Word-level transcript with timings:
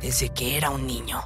desde 0.00 0.28
que 0.30 0.56
era 0.56 0.70
un 0.70 0.86
niño. 0.86 1.20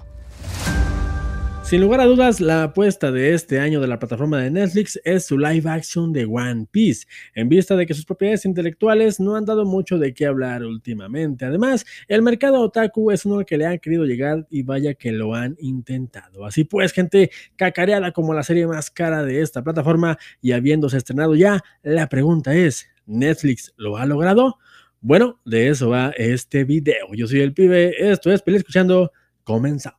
Sin 1.65 1.81
lugar 1.81 2.01
a 2.01 2.05
dudas, 2.05 2.43
la 2.43 2.65
apuesta 2.65 3.11
de 3.11 3.33
este 3.33 3.59
año 3.59 3.81
de 3.81 3.87
la 3.87 3.99
plataforma 3.99 4.39
de 4.39 4.51
Netflix 4.51 5.01
es 5.03 5.25
su 5.25 5.39
live 5.39 5.69
action 5.69 6.13
de 6.13 6.27
One 6.27 6.67
Piece, 6.71 7.07
en 7.35 7.49
vista 7.49 7.75
de 7.75 7.87
que 7.87 7.95
sus 7.95 8.05
propiedades 8.05 8.45
intelectuales 8.45 9.19
no 9.19 9.35
han 9.35 9.47
dado 9.47 9.65
mucho 9.65 9.99
de 9.99 10.13
qué 10.13 10.27
hablar 10.27 10.63
últimamente. 10.63 11.47
Además, 11.47 11.87
el 12.07 12.21
mercado 12.21 12.61
otaku 12.61 13.11
es 13.11 13.25
uno 13.25 13.39
al 13.39 13.47
que 13.47 13.57
le 13.57 13.65
han 13.65 13.79
querido 13.79 14.05
llegar 14.05 14.47
y 14.51 14.63
vaya 14.63 14.93
que 14.93 15.11
lo 15.11 15.35
han 15.35 15.57
intentado. 15.59 16.45
Así 16.45 16.65
pues, 16.65 16.93
gente 16.93 17.31
cacareada 17.57 18.13
como 18.13 18.35
la 18.35 18.43
serie 18.43 18.67
más 18.67 18.91
cara 18.91 19.23
de 19.23 19.41
esta 19.41 19.65
plataforma 19.65 20.19
y 20.43 20.53
habiéndose 20.53 20.99
estrenado 20.99 21.35
ya, 21.35 21.65
la 21.83 22.11
pregunta 22.11 22.55
es, 22.55 22.89
¿Netflix 23.07 23.73
lo 23.79 23.97
ha 23.97 24.05
logrado? 24.05 24.59
Bueno, 25.07 25.39
de 25.45 25.69
eso 25.69 25.91
va 25.91 26.15
este 26.17 26.65
video. 26.65 27.09
Yo 27.13 27.27
soy 27.27 27.43
el 27.43 27.53
pibe, 27.53 27.93
esto 28.11 28.33
es 28.33 28.41
Peli 28.41 28.57
Escuchando, 28.57 29.13
comenzamos. 29.43 29.99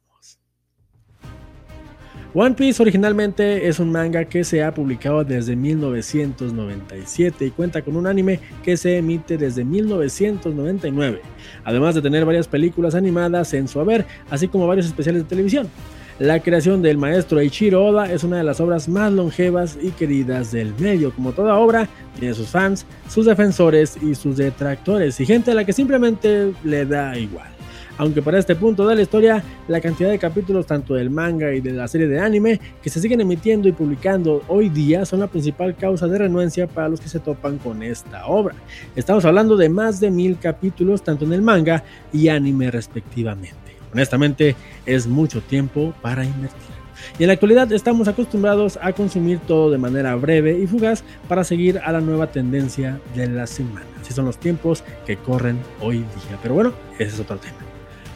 One 2.33 2.55
Piece 2.55 2.81
originalmente 2.81 3.67
es 3.67 3.79
un 3.79 3.91
manga 3.91 4.25
que 4.25 4.43
se 4.43 4.63
ha 4.63 4.73
publicado 4.73 5.23
desde 5.23 5.55
1997 5.55 7.45
y 7.45 7.51
cuenta 7.51 7.83
con 7.83 7.95
un 7.95 8.07
anime 8.07 8.39
que 8.63 8.75
se 8.77 8.97
emite 8.97 9.37
desde 9.37 9.63
1999, 9.63 11.21
además 11.63 11.93
de 11.93 12.01
tener 12.01 12.25
varias 12.25 12.47
películas 12.47 12.95
animadas 12.95 13.53
en 13.53 13.67
su 13.67 13.79
haber, 13.79 14.07
así 14.31 14.47
como 14.47 14.65
varios 14.65 14.87
especiales 14.87 15.21
de 15.21 15.29
televisión. 15.29 15.69
La 16.19 16.39
creación 16.39 16.81
del 16.81 16.97
maestro 16.97 17.39
Eiichiro 17.39 17.85
Oda 17.85 18.09
es 18.09 18.23
una 18.23 18.37
de 18.37 18.43
las 18.45 18.61
obras 18.61 18.87
más 18.87 19.11
longevas 19.11 19.77
y 19.81 19.91
queridas 19.91 20.53
del 20.53 20.73
medio. 20.79 21.13
Como 21.13 21.33
toda 21.33 21.55
obra, 21.55 21.89
tiene 22.17 22.33
sus 22.33 22.47
fans, 22.47 22.85
sus 23.09 23.25
defensores 23.25 23.97
y 24.01 24.15
sus 24.15 24.37
detractores 24.37 25.19
y 25.19 25.25
gente 25.25 25.51
a 25.51 25.53
la 25.53 25.65
que 25.65 25.73
simplemente 25.73 26.53
le 26.63 26.85
da 26.85 27.17
igual 27.17 27.55
aunque 27.97 28.21
para 28.21 28.39
este 28.39 28.55
punto 28.55 28.87
de 28.87 28.95
la 28.95 29.01
historia 29.01 29.43
la 29.67 29.81
cantidad 29.81 30.09
de 30.09 30.19
capítulos 30.19 30.65
tanto 30.65 30.93
del 30.95 31.09
manga 31.09 31.53
y 31.53 31.61
de 31.61 31.71
la 31.71 31.87
serie 31.87 32.07
de 32.07 32.19
anime 32.19 32.59
que 32.81 32.89
se 32.89 32.99
siguen 32.99 33.21
emitiendo 33.21 33.67
y 33.67 33.71
publicando 33.71 34.43
hoy 34.47 34.69
día 34.69 35.05
son 35.05 35.21
la 35.21 35.27
principal 35.27 35.75
causa 35.75 36.07
de 36.07 36.17
renuencia 36.17 36.67
para 36.67 36.89
los 36.89 36.99
que 36.99 37.09
se 37.09 37.19
topan 37.19 37.57
con 37.57 37.83
esta 37.83 38.25
obra. 38.27 38.55
Estamos 38.95 39.25
hablando 39.25 39.57
de 39.57 39.69
más 39.69 39.99
de 39.99 40.11
mil 40.11 40.37
capítulos 40.39 41.03
tanto 41.03 41.25
en 41.25 41.33
el 41.33 41.41
manga 41.41 41.83
y 42.11 42.27
anime 42.27 42.71
respectivamente. 42.71 43.64
Honestamente 43.95 44.57
es 44.85 45.07
mucho 45.07 45.39
tiempo 45.39 45.93
para 46.01 46.25
invertir. 46.25 46.75
Y 47.17 47.23
en 47.23 47.27
la 47.27 47.33
actualidad 47.33 47.71
estamos 47.71 48.09
acostumbrados 48.09 48.77
a 48.81 48.91
consumir 48.91 49.39
todo 49.39 49.71
de 49.71 49.77
manera 49.77 50.15
breve 50.15 50.59
y 50.59 50.67
fugaz 50.67 51.01
para 51.29 51.45
seguir 51.45 51.79
a 51.79 51.93
la 51.93 52.01
nueva 52.01 52.29
tendencia 52.29 52.99
de 53.15 53.29
la 53.29 53.47
semana. 53.47 53.85
Así 54.01 54.11
son 54.11 54.25
los 54.25 54.37
tiempos 54.37 54.83
que 55.05 55.15
corren 55.15 55.61
hoy 55.79 55.99
día. 55.99 56.37
Pero 56.41 56.55
bueno, 56.55 56.73
ese 56.99 57.15
es 57.15 57.19
otro 57.21 57.37
tema. 57.37 57.55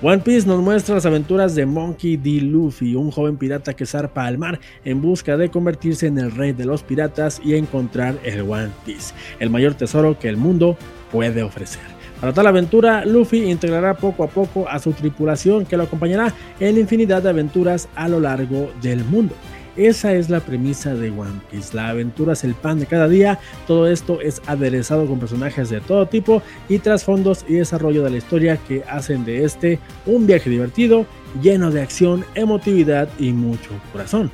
One 0.02 0.20
Piece 0.20 0.46
nos 0.46 0.62
muestra 0.62 0.96
las 0.96 1.06
aventuras 1.06 1.56
de 1.56 1.66
Monkey 1.66 2.18
D. 2.18 2.42
Luffy, 2.42 2.96
un 2.96 3.10
joven 3.10 3.38
pirata 3.38 3.74
que 3.74 3.86
zarpa 3.86 4.26
al 4.26 4.38
mar 4.38 4.60
en 4.84 5.02
busca 5.02 5.38
de 5.38 5.50
convertirse 5.50 6.08
en 6.08 6.18
el 6.18 6.32
rey 6.32 6.52
de 6.52 6.66
los 6.66 6.84
piratas 6.84 7.40
y 7.42 7.56
encontrar 7.56 8.20
el 8.26 8.42
One 8.42 8.72
Piece, 8.86 9.14
el 9.40 9.50
mayor 9.50 9.76
tesoro 9.76 10.20
que 10.20 10.28
el 10.28 10.36
mundo 10.36 10.78
puede 11.10 11.42
ofrecer. 11.42 11.99
Para 12.20 12.34
tal 12.34 12.48
aventura, 12.48 13.06
Luffy 13.06 13.50
integrará 13.50 13.94
poco 13.94 14.26
a 14.26 14.28
poco 14.28 14.68
a 14.68 14.80
su 14.80 14.92
tripulación 14.92 15.66
que 15.66 15.78
lo 15.78 15.84
acompañará 15.84 16.34
en 16.60 16.78
infinidad 16.78 17.24
de 17.24 17.30
aventuras 17.30 17.88
a 17.96 18.10
lo 18.10 18.20
largo 18.20 18.72
del 18.82 19.06
mundo. 19.06 19.34
Esa 19.78 20.14
es 20.14 20.30
la 20.30 20.42
premisa 20.42 20.94
de 20.94 21.10
One 21.10 21.40
Piece. 21.50 21.74
La 21.74 21.88
aventura 21.88 22.34
es 22.34 22.44
el 22.44 22.56
pan 22.56 22.80
de 22.80 22.86
cada 22.86 23.08
día. 23.08 23.40
Todo 23.66 23.88
esto 23.88 24.20
es 24.20 24.42
aderezado 24.48 25.06
con 25.06 25.20
personajes 25.20 25.70
de 25.70 25.80
todo 25.80 26.06
tipo 26.08 26.42
y 26.68 26.80
trasfondos 26.80 27.46
y 27.48 27.54
desarrollo 27.54 28.04
de 28.04 28.10
la 28.10 28.18
historia 28.18 28.58
que 28.58 28.84
hacen 28.90 29.24
de 29.24 29.46
este 29.46 29.80
un 30.06 30.28
viaje 30.28 30.50
divertido, 30.50 31.06
lleno 31.42 31.72
de 31.72 31.82
acción, 31.82 32.26
emotividad 32.36 33.08
y 33.18 33.32
mucho 33.32 33.70
corazón. 33.94 34.30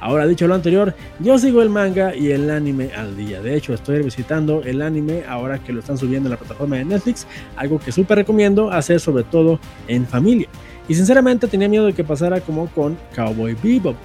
Ahora 0.00 0.26
dicho 0.26 0.46
lo 0.46 0.54
anterior, 0.54 0.94
yo 1.18 1.38
sigo 1.38 1.62
el 1.62 1.70
manga 1.70 2.14
y 2.14 2.30
el 2.30 2.50
anime 2.50 2.90
al 2.96 3.16
día. 3.16 3.40
De 3.40 3.56
hecho, 3.56 3.74
estoy 3.74 4.02
visitando 4.02 4.62
el 4.62 4.82
anime 4.82 5.24
ahora 5.28 5.58
que 5.58 5.72
lo 5.72 5.80
están 5.80 5.98
subiendo 5.98 6.28
en 6.28 6.32
la 6.32 6.36
plataforma 6.36 6.76
de 6.76 6.84
Netflix, 6.84 7.26
algo 7.56 7.78
que 7.78 7.90
súper 7.92 8.18
recomiendo 8.18 8.70
hacer 8.70 9.00
sobre 9.00 9.24
todo 9.24 9.58
en 9.88 10.06
familia. 10.06 10.48
Y 10.88 10.94
sinceramente 10.94 11.48
tenía 11.48 11.68
miedo 11.68 11.86
de 11.86 11.92
que 11.92 12.04
pasara 12.04 12.40
como 12.40 12.68
con 12.68 12.96
Cowboy 13.14 13.56
Bebop, 13.62 13.96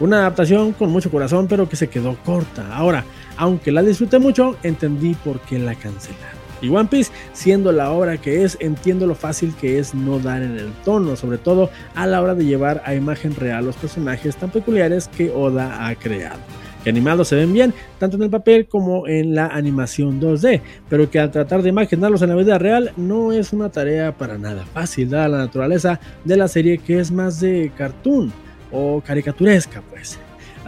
una 0.00 0.18
adaptación 0.18 0.72
con 0.72 0.90
mucho 0.90 1.10
corazón, 1.10 1.46
pero 1.48 1.68
que 1.68 1.76
se 1.76 1.88
quedó 1.88 2.16
corta. 2.24 2.76
Ahora, 2.76 3.04
aunque 3.36 3.72
la 3.72 3.82
disfruté 3.82 4.18
mucho, 4.18 4.56
entendí 4.62 5.14
por 5.14 5.40
qué 5.40 5.58
la 5.58 5.74
cancelaron. 5.74 6.37
Y 6.60 6.68
One 6.68 6.88
Piece, 6.88 7.12
siendo 7.32 7.72
la 7.72 7.90
obra 7.90 8.16
que 8.16 8.44
es, 8.44 8.56
entiendo 8.60 9.06
lo 9.06 9.14
fácil 9.14 9.54
que 9.60 9.78
es 9.78 9.94
no 9.94 10.18
dar 10.18 10.42
en 10.42 10.56
el 10.56 10.72
tono, 10.84 11.16
sobre 11.16 11.38
todo 11.38 11.70
a 11.94 12.06
la 12.06 12.22
hora 12.22 12.34
de 12.34 12.44
llevar 12.44 12.82
a 12.84 12.94
imagen 12.94 13.34
real 13.34 13.64
los 13.64 13.76
personajes 13.76 14.36
tan 14.36 14.50
peculiares 14.50 15.08
que 15.08 15.30
Oda 15.30 15.86
ha 15.86 15.94
creado. 15.94 16.40
Que 16.82 16.90
animados 16.90 17.28
se 17.28 17.36
ven 17.36 17.52
bien, 17.52 17.74
tanto 17.98 18.16
en 18.16 18.22
el 18.22 18.30
papel 18.30 18.66
como 18.66 19.06
en 19.08 19.34
la 19.34 19.48
animación 19.48 20.20
2D, 20.20 20.60
pero 20.88 21.10
que 21.10 21.18
al 21.18 21.30
tratar 21.30 21.62
de 21.62 21.70
imaginarlos 21.70 22.22
en 22.22 22.28
la 22.28 22.36
vida 22.36 22.58
real 22.58 22.92
no 22.96 23.32
es 23.32 23.52
una 23.52 23.68
tarea 23.68 24.16
para 24.16 24.38
nada 24.38 24.64
fácil, 24.64 25.10
dada 25.10 25.28
la 25.28 25.38
naturaleza 25.38 25.98
de 26.24 26.36
la 26.36 26.48
serie 26.48 26.78
que 26.78 27.00
es 27.00 27.10
más 27.10 27.40
de 27.40 27.72
cartoon 27.76 28.32
o 28.70 29.00
caricaturesca, 29.04 29.82
pues. 29.90 30.18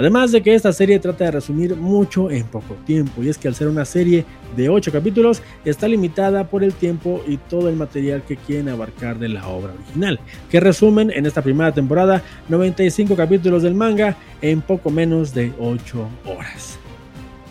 Además 0.01 0.33
de 0.33 0.43
que 0.43 0.55
esta 0.55 0.73
serie 0.73 0.99
trata 0.99 1.25
de 1.25 1.31
resumir 1.33 1.77
mucho 1.77 2.31
en 2.31 2.45
poco 2.45 2.75
tiempo, 2.87 3.23
y 3.23 3.29
es 3.29 3.37
que 3.37 3.49
al 3.49 3.55
ser 3.55 3.69
una 3.69 3.85
serie 3.85 4.25
de 4.57 4.71
8 4.71 4.91
capítulos, 4.93 5.43
está 5.63 5.87
limitada 5.89 6.45
por 6.45 6.65
el 6.65 6.73
tiempo 6.73 7.23
y 7.29 7.37
todo 7.37 7.69
el 7.69 7.77
material 7.77 8.23
que 8.23 8.39
quieren 8.39 8.71
abarcar 8.71 9.19
de 9.19 9.29
la 9.29 9.47
obra 9.47 9.75
original, 9.75 10.19
que 10.51 10.59
resumen 10.59 11.11
en 11.11 11.27
esta 11.27 11.43
primera 11.43 11.75
temporada 11.75 12.23
95 12.49 13.15
capítulos 13.15 13.63
del 13.63 13.75
manga 13.75 14.17
en 14.41 14.63
poco 14.63 14.89
menos 14.89 15.35
de 15.35 15.53
8 15.61 16.09
horas. 16.25 16.79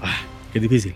Ah, 0.02 0.18
qué 0.52 0.60
difícil. 0.60 0.96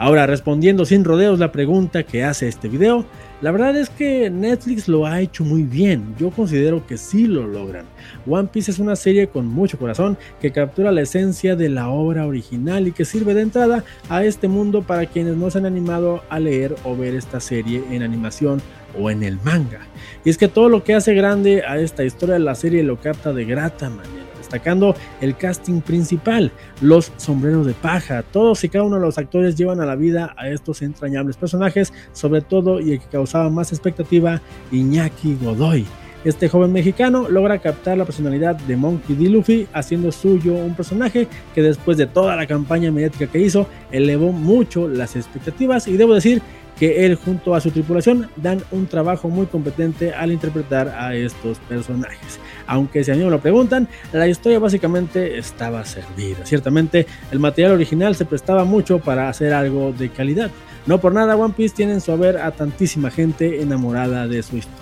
Ahora, 0.00 0.28
respondiendo 0.28 0.84
sin 0.84 1.04
rodeos 1.04 1.40
la 1.40 1.50
pregunta 1.50 2.04
que 2.04 2.22
hace 2.22 2.46
este 2.46 2.68
video, 2.68 3.04
la 3.40 3.50
verdad 3.50 3.76
es 3.76 3.90
que 3.90 4.30
Netflix 4.30 4.86
lo 4.86 5.06
ha 5.06 5.20
hecho 5.20 5.42
muy 5.42 5.64
bien, 5.64 6.14
yo 6.20 6.30
considero 6.30 6.86
que 6.86 6.96
sí 6.96 7.26
lo 7.26 7.48
logran. 7.48 7.84
One 8.24 8.48
Piece 8.52 8.70
es 8.70 8.78
una 8.78 8.94
serie 8.94 9.26
con 9.26 9.48
mucho 9.48 9.76
corazón 9.76 10.16
que 10.40 10.52
captura 10.52 10.92
la 10.92 11.00
esencia 11.00 11.56
de 11.56 11.68
la 11.68 11.88
obra 11.88 12.26
original 12.26 12.86
y 12.86 12.92
que 12.92 13.04
sirve 13.04 13.34
de 13.34 13.42
entrada 13.42 13.82
a 14.08 14.24
este 14.24 14.46
mundo 14.46 14.82
para 14.82 15.06
quienes 15.06 15.36
no 15.36 15.50
se 15.50 15.58
han 15.58 15.66
animado 15.66 16.22
a 16.30 16.38
leer 16.38 16.76
o 16.84 16.96
ver 16.96 17.16
esta 17.16 17.40
serie 17.40 17.82
en 17.90 18.04
animación 18.04 18.62
o 18.96 19.10
en 19.10 19.24
el 19.24 19.40
manga. 19.42 19.80
Y 20.24 20.30
es 20.30 20.38
que 20.38 20.46
todo 20.46 20.68
lo 20.68 20.84
que 20.84 20.94
hace 20.94 21.12
grande 21.12 21.64
a 21.66 21.76
esta 21.76 22.04
historia 22.04 22.34
de 22.34 22.40
la 22.40 22.54
serie 22.54 22.84
lo 22.84 23.00
capta 23.00 23.32
de 23.32 23.44
grata 23.44 23.90
manera 23.90 24.17
destacando 24.48 24.96
el 25.20 25.36
casting 25.36 25.82
principal, 25.82 26.50
los 26.80 27.12
sombreros 27.18 27.66
de 27.66 27.74
paja. 27.74 28.22
Todos 28.22 28.64
y 28.64 28.70
cada 28.70 28.84
uno 28.84 28.96
de 28.96 29.02
los 29.02 29.18
actores 29.18 29.56
llevan 29.56 29.80
a 29.80 29.86
la 29.86 29.94
vida 29.94 30.34
a 30.38 30.48
estos 30.48 30.80
entrañables 30.80 31.36
personajes, 31.36 31.92
sobre 32.12 32.40
todo 32.40 32.80
y 32.80 32.92
el 32.92 33.00
que 33.00 33.06
causaba 33.06 33.50
más 33.50 33.72
expectativa, 33.72 34.40
Iñaki 34.72 35.36
Godoy. 35.42 35.86
Este 36.24 36.48
joven 36.48 36.72
mexicano 36.72 37.28
logra 37.28 37.58
captar 37.58 37.96
la 37.96 38.04
personalidad 38.04 38.56
de 38.56 38.76
Monkey 38.76 39.14
D. 39.14 39.28
Luffy, 39.28 39.68
haciendo 39.72 40.10
suyo 40.10 40.54
un 40.54 40.74
personaje 40.74 41.28
que 41.54 41.62
después 41.62 41.96
de 41.96 42.06
toda 42.06 42.34
la 42.34 42.46
campaña 42.46 42.90
mediática 42.90 43.28
que 43.28 43.38
hizo, 43.38 43.68
elevó 43.92 44.32
mucho 44.32 44.88
las 44.88 45.14
expectativas 45.14 45.86
y 45.86 45.96
debo 45.96 46.14
decir 46.14 46.42
que 46.78 47.04
él 47.04 47.16
junto 47.16 47.54
a 47.54 47.60
su 47.60 47.70
tripulación 47.70 48.28
dan 48.36 48.62
un 48.70 48.86
trabajo 48.86 49.28
muy 49.28 49.46
competente 49.46 50.12
al 50.12 50.32
interpretar 50.32 50.88
a 50.88 51.14
estos 51.14 51.58
personajes. 51.60 52.38
Aunque 52.66 53.02
si 53.02 53.10
a 53.10 53.14
mí 53.14 53.24
me 53.24 53.30
lo 53.30 53.40
preguntan, 53.40 53.88
la 54.12 54.28
historia 54.28 54.58
básicamente 54.58 55.38
estaba 55.38 55.84
servida. 55.84 56.44
Ciertamente 56.44 57.06
el 57.30 57.38
material 57.40 57.72
original 57.72 58.14
se 58.14 58.24
prestaba 58.24 58.64
mucho 58.64 58.98
para 58.98 59.28
hacer 59.28 59.52
algo 59.52 59.92
de 59.92 60.10
calidad. 60.10 60.50
No 60.86 61.00
por 61.00 61.12
nada 61.12 61.36
One 61.36 61.54
Piece 61.56 61.74
tiene 61.74 61.94
en 61.94 62.00
su 62.00 62.12
haber 62.12 62.38
a 62.38 62.50
tantísima 62.50 63.10
gente 63.10 63.60
enamorada 63.60 64.26
de 64.26 64.42
su 64.42 64.56
historia. 64.56 64.78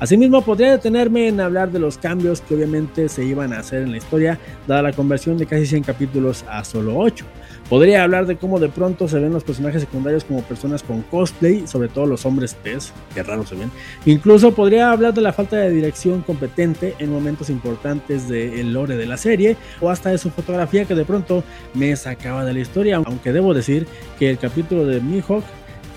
Asimismo, 0.00 0.40
podría 0.40 0.72
detenerme 0.72 1.28
en 1.28 1.40
hablar 1.40 1.70
de 1.70 1.78
los 1.78 1.98
cambios 1.98 2.40
que 2.40 2.54
obviamente 2.54 3.10
se 3.10 3.22
iban 3.22 3.52
a 3.52 3.58
hacer 3.58 3.82
en 3.82 3.90
la 3.90 3.98
historia, 3.98 4.38
dada 4.66 4.80
la 4.80 4.92
conversión 4.94 5.36
de 5.36 5.44
casi 5.44 5.66
100 5.66 5.82
capítulos 5.82 6.42
a 6.48 6.64
solo 6.64 6.96
8. 6.96 7.26
Podría 7.70 8.02
hablar 8.02 8.26
de 8.26 8.36
cómo 8.36 8.58
de 8.58 8.68
pronto 8.68 9.06
se 9.06 9.20
ven 9.20 9.32
los 9.32 9.44
personajes 9.44 9.82
secundarios 9.82 10.24
como 10.24 10.42
personas 10.42 10.82
con 10.82 11.02
cosplay, 11.02 11.68
sobre 11.68 11.88
todo 11.88 12.04
los 12.04 12.26
hombres 12.26 12.52
pez, 12.52 12.92
que 13.14 13.22
raro 13.22 13.46
se 13.46 13.54
ven. 13.54 13.70
Incluso 14.06 14.52
podría 14.52 14.90
hablar 14.90 15.14
de 15.14 15.20
la 15.20 15.32
falta 15.32 15.56
de 15.56 15.70
dirección 15.70 16.22
competente 16.22 16.96
en 16.98 17.12
momentos 17.12 17.48
importantes 17.48 18.28
del 18.28 18.72
lore 18.72 18.96
de 18.96 19.06
la 19.06 19.16
serie, 19.16 19.56
o 19.80 19.88
hasta 19.88 20.10
de 20.10 20.18
su 20.18 20.30
fotografía 20.30 20.84
que 20.84 20.96
de 20.96 21.04
pronto 21.04 21.44
me 21.72 21.94
sacaba 21.94 22.44
de 22.44 22.54
la 22.54 22.58
historia, 22.58 23.00
aunque 23.06 23.32
debo 23.32 23.54
decir 23.54 23.86
que 24.18 24.30
el 24.30 24.38
capítulo 24.38 24.84
de 24.84 25.00
Mihawk 25.00 25.44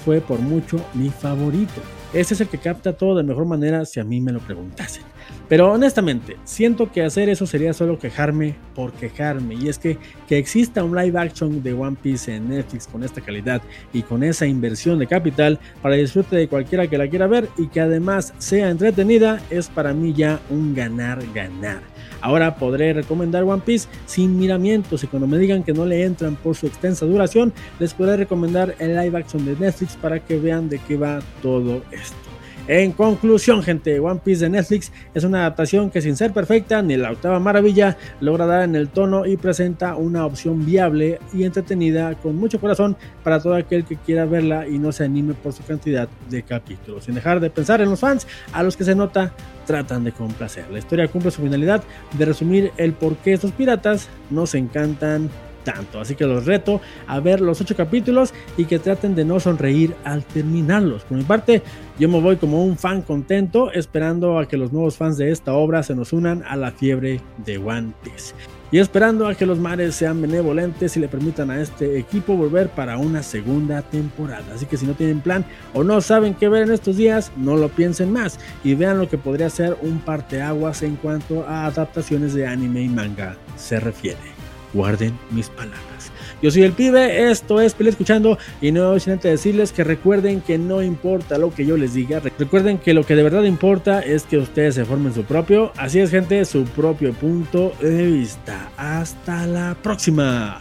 fue 0.06 0.22
por 0.22 0.38
mucho 0.40 0.80
mi 0.94 1.10
favorito. 1.10 1.82
Ese 2.14 2.36
es 2.36 2.42
el 2.42 2.50
que 2.50 2.60
capta 2.60 2.94
todo 2.94 3.16
de 3.16 3.24
mejor 3.24 3.46
manera 3.46 3.84
si 3.86 4.00
a 4.00 4.04
mí 4.04 4.22
me 4.22 4.32
lo 4.32 4.42
preguntasen. 4.42 5.13
Pero 5.54 5.72
honestamente, 5.72 6.36
siento 6.46 6.92
que 6.92 7.04
hacer 7.04 7.30
eso 7.30 7.46
sería 7.46 7.74
solo 7.74 8.00
quejarme 8.00 8.56
por 8.74 8.92
quejarme. 8.92 9.54
Y 9.54 9.70
es 9.70 9.78
que 9.78 10.00
que 10.28 10.40
exista 10.40 10.84
un 10.84 10.96
live 10.96 11.20
action 11.20 11.62
de 11.62 11.74
One 11.74 11.96
Piece 12.02 12.36
en 12.36 12.50
Netflix 12.50 12.88
con 12.88 13.04
esta 13.04 13.22
calidad 13.22 13.62
y 13.94 14.02
con 14.02 14.24
esa 14.24 14.48
inversión 14.48 14.98
de 14.98 15.06
capital 15.06 15.60
para 15.84 15.94
disfrute 15.94 16.38
de 16.38 16.48
cualquiera 16.48 16.88
que 16.88 16.98
la 16.98 17.08
quiera 17.08 17.28
ver 17.28 17.50
y 17.56 17.68
que 17.68 17.82
además 17.82 18.34
sea 18.40 18.72
entretenida 18.72 19.44
es 19.52 19.68
para 19.68 19.94
mí 19.94 20.12
ya 20.12 20.40
un 20.50 20.74
ganar-ganar. 20.74 21.82
Ahora 22.20 22.56
podré 22.56 22.92
recomendar 22.92 23.44
One 23.44 23.62
Piece 23.64 23.88
sin 24.08 24.40
miramientos 24.40 25.04
y 25.04 25.08
cuando 25.08 25.28
me 25.28 25.38
digan 25.38 25.62
que 25.62 25.74
no 25.74 25.86
le 25.86 26.04
entran 26.04 26.36
por 26.36 26.56
su 26.56 26.66
extensa 26.66 27.06
duración, 27.06 27.54
les 27.78 27.94
podré 27.94 28.18
recomendar 28.18 28.74
el 28.80 28.96
live 28.96 29.20
action 29.20 29.46
de 29.46 29.56
Netflix 29.56 29.98
para 29.98 30.20
que 30.20 30.40
vean 30.40 30.68
de 30.68 30.80
qué 30.80 30.98
va 30.98 31.20
todo 31.44 31.84
esto. 31.92 32.33
En 32.68 32.94
conclusión, 32.94 33.62
gente, 33.62 34.00
One 34.00 34.22
Piece 34.24 34.46
de 34.46 34.50
Netflix 34.50 34.90
es 35.14 35.26
una 35.26 35.40
adaptación 35.40 35.90
que 35.90 36.02
sin 36.02 36.16
ser 36.16 36.32
perfecta 36.32 36.82
ni 36.82 36.96
la 36.96 37.12
octava 37.12 37.38
maravilla 37.38 37.98
logra 38.22 38.46
dar 38.46 38.64
en 38.64 38.76
el 38.76 38.88
tono 38.88 39.26
y 39.26 39.36
presenta 39.36 39.98
una 39.98 40.26
opción 40.26 40.66
viable 40.66 41.20
y 41.34 41.44
entretenida 41.44 42.16
con 42.16 42.38
mucho 42.38 42.62
corazón 42.62 42.96
para 43.22 43.42
todo 43.42 43.56
aquel 43.56 43.84
que 43.84 43.98
quiera 43.98 44.24
verla 44.24 44.66
y 44.66 44.80
no 44.80 44.94
se 44.94 45.04
anime 45.04 45.34
por 45.34 45.52
su 45.52 45.62
cantidad 45.64 46.08
de 46.30 46.44
capítulos. 46.44 47.04
Sin 47.04 47.16
dejar 47.16 47.42
de 47.42 47.50
pensar 47.50 47.82
en 47.82 47.90
los 47.90 48.00
fans, 48.00 48.28
a 48.54 48.64
los 48.64 48.78
que 48.78 48.86
se 48.86 48.96
nota 48.96 49.34
tratan 49.66 50.06
de 50.06 50.14
complacer. 50.14 50.64
La 50.72 50.80
historia 50.80 51.10
cumple 51.10 51.32
su 51.32 51.42
finalidad 51.42 51.84
de 52.18 52.24
resumir 52.24 52.72
el 52.78 52.94
por 52.94 53.18
qué 53.18 53.34
estos 53.34 53.52
piratas 53.52 54.08
nos 54.30 54.56
encantan 54.56 55.30
tanto. 55.64 56.00
Así 56.00 56.16
que 56.16 56.26
los 56.26 56.46
reto 56.46 56.82
a 57.08 57.20
ver 57.20 57.42
los 57.42 57.62
ocho 57.62 57.76
capítulos 57.76 58.34
y 58.58 58.66
que 58.66 58.80
traten 58.80 59.16
de 59.16 59.26
no 59.26 59.40
sonreír 59.40 59.96
al 60.04 60.24
terminarlos. 60.24 61.04
Por 61.04 61.18
mi 61.18 61.24
parte, 61.24 61.62
yo 62.00 62.10
me 62.10 62.20
voy 62.20 62.38
como 62.38 62.64
un 62.64 62.78
fan 62.78 63.02
contento, 63.02 63.72
esperando 63.72 64.40
a 64.40 64.48
que 64.48 64.58
los 64.58 64.72
nuevos 64.72 64.98
fans 64.98 65.18
de 65.18 65.32
esta 65.32 65.54
obra 65.54 65.84
se 65.84 65.96
nos 65.96 66.14
unan 66.14 66.44
a 66.48 66.56
la 66.56 66.72
fiebre 66.72 67.22
de 67.46 67.58
One 67.58 67.94
Piece. 68.04 68.34
Y 68.72 68.80
esperando 68.80 69.28
a 69.28 69.36
que 69.36 69.46
los 69.46 69.60
mares 69.60 69.94
sean 69.94 70.20
benevolentes 70.20 70.98
y 70.98 71.00
le 71.00 71.08
permitan 71.08 71.52
a 71.52 71.62
este 71.62 72.00
equipo 72.00 72.36
volver 72.36 72.70
para 72.70 72.98
una 72.98 73.22
segunda 73.22 73.84
temporada. 73.84 74.46
Así 74.56 74.66
que 74.66 74.78
si 74.78 74.88
no 74.88 74.96
tienen 74.96 75.22
plan 75.22 75.46
o 75.76 75.84
no 75.84 76.02
saben 76.02 76.34
qué 76.34 76.50
ver 76.50 76.64
en 76.64 76.72
estos 76.72 76.98
días, 76.98 77.32
no 77.38 77.56
lo 77.56 77.70
piensen 77.70 78.12
más 78.12 78.40
y 78.64 78.74
vean 78.74 78.98
lo 78.98 79.08
que 79.08 79.20
podría 79.20 79.52
ser 79.52 79.78
un 79.84 80.00
parteaguas 80.00 80.82
en 80.82 80.96
cuanto 80.96 81.46
a 81.48 81.68
adaptaciones 81.68 82.34
de 82.34 82.48
anime 82.48 82.82
y 82.82 82.90
manga 82.90 83.38
se 83.58 83.80
refiere 83.80 84.33
guarden 84.74 85.18
mis 85.32 85.50
palabras. 85.50 86.12
Yo 86.42 86.52
soy 86.52 86.64
el 86.64 86.74
pibe, 86.74 87.32
esto 87.32 87.62
es 87.62 87.74
Pile 87.74 87.90
Escuchando 87.90 88.38
y 88.62 88.74
no 88.74 89.00
sin 89.00 89.14
antes 89.14 89.32
decirles 89.32 89.72
que 89.72 89.86
recuerden 89.86 90.42
que 90.42 90.58
no 90.58 90.84
importa 90.84 91.38
lo 91.38 91.54
que 91.54 91.66
yo 91.66 91.78
les 91.78 91.94
diga, 91.94 92.22
recuerden 92.38 92.80
que 92.80 92.94
lo 92.94 93.06
que 93.06 93.16
de 93.16 93.24
verdad 93.24 93.44
importa 93.44 94.02
es 94.02 94.24
que 94.24 94.38
ustedes 94.38 94.76
se 94.76 94.84
formen 94.84 95.14
su 95.14 95.24
propio, 95.24 95.72
así 95.78 96.00
es 96.00 96.12
gente, 96.12 96.44
su 96.44 96.66
propio 96.66 97.14
punto 97.14 97.72
de 97.82 98.08
vista. 98.08 98.72
Hasta 98.76 99.48
la 99.48 99.76
próxima. 99.82 100.60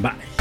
Bye. 0.00 0.37